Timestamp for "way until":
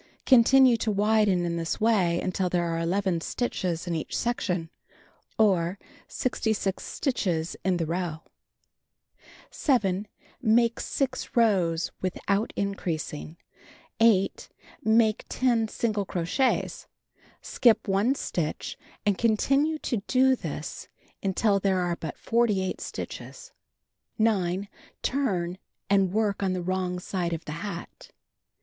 1.79-2.49